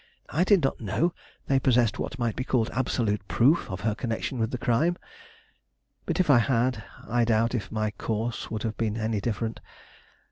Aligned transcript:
I 0.29 0.43
did 0.43 0.63
not 0.63 0.81
know 0.81 1.13
they 1.45 1.59
possessed 1.59 1.99
what 1.99 2.17
might 2.17 2.35
be 2.35 2.43
called 2.43 2.71
absolute 2.73 3.27
proof 3.27 3.69
of 3.69 3.81
her 3.81 3.93
connection 3.93 4.39
with 4.39 4.49
the 4.49 4.57
crime. 4.57 4.97
But 6.07 6.19
if 6.19 6.27
I 6.27 6.39
had, 6.39 6.83
I 7.07 7.23
doubt 7.23 7.53
if 7.53 7.71
my 7.71 7.91
course 7.91 8.49
would 8.49 8.63
have 8.63 8.77
been 8.77 8.97
any 8.97 9.21
different. 9.21 9.59